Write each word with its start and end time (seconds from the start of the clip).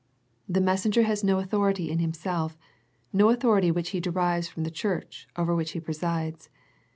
The 0.49 0.61
mes 0.61 0.83
senger 0.83 1.03
has 1.03 1.23
no 1.23 1.37
authority 1.37 1.91
in 1.91 1.99
himself, 1.99 2.57
no 3.13 3.29
authority 3.29 3.69
which 3.69 3.91
he 3.91 3.99
derives 3.99 4.47
from 4.47 4.63
the 4.63 4.71
Church 4.71 5.27
over 5.35 5.53
which 5.53 5.73
he 5.73 5.79
presides. 5.79 6.49